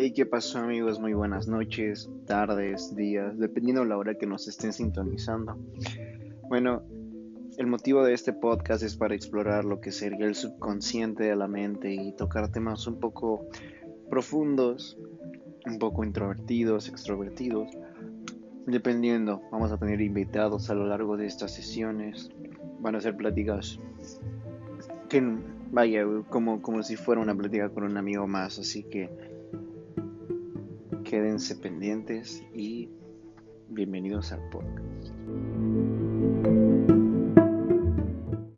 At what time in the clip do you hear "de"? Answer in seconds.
3.82-3.88, 8.04-8.14, 11.24-11.34, 21.16-21.26